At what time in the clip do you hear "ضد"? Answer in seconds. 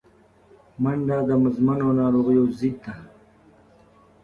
2.57-2.75